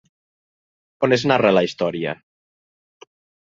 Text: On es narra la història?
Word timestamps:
On 1.09 1.13
es 1.19 1.27
narra 1.33 1.53
la 1.59 1.65
història? 1.69 2.17